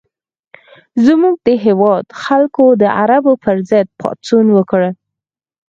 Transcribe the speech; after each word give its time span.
زموږ 1.05 1.35
د 1.47 1.49
هېواد 1.65 2.05
خلکو 2.23 2.65
د 2.81 2.83
عربو 2.99 3.33
پر 3.43 3.57
ضد 3.69 3.87
پاڅون 3.99 4.45
وکړ. 4.57 4.81